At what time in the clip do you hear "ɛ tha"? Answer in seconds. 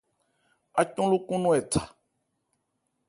1.59-1.81